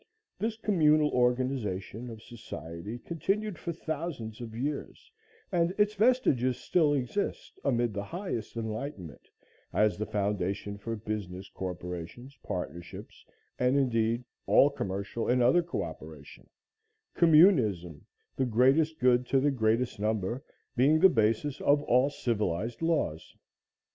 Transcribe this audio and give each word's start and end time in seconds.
This 0.39 0.57
communal 0.57 1.11
organization 1.11 2.09
of 2.09 2.23
society 2.23 2.97
continued 2.97 3.59
for 3.59 3.71
thousands 3.71 4.41
of 4.41 4.55
years 4.55 5.11
and 5.51 5.75
its 5.77 5.93
vestiges 5.93 6.57
still 6.57 6.91
exist 6.95 7.59
amid 7.63 7.93
the 7.93 8.05
highest 8.05 8.57
enlightenment, 8.57 9.29
as 9.71 9.99
the 9.99 10.07
foundation 10.07 10.79
for 10.79 10.95
business 10.95 11.49
corporations, 11.49 12.35
partnerships, 12.41 13.23
and, 13.59 13.77
indeed, 13.77 14.23
all 14.47 14.71
commercial 14.71 15.27
and 15.29 15.43
other 15.43 15.61
coöperation, 15.61 16.47
communism 17.13 18.03
the 18.35 18.45
greatest 18.47 18.99
good 18.99 19.27
to 19.27 19.39
the 19.39 19.51
greatest 19.51 19.99
number, 19.99 20.43
being 20.75 20.99
the 20.99 21.09
basis 21.09 21.61
of 21.61 21.83
all 21.83 22.09
civilized 22.09 22.81
laws. 22.81 23.35